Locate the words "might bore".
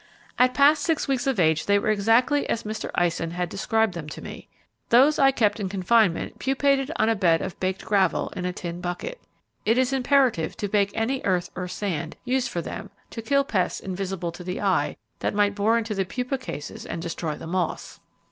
15.35-15.77